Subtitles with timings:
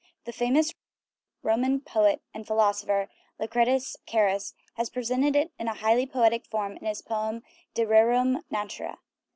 [0.25, 0.73] The famous
[1.43, 3.07] Roman poet and philosopher,
[3.37, 7.43] Lucretius Cams, has presented it in a highly poetic form in his poem
[7.75, 8.97] "De Rerum Natura."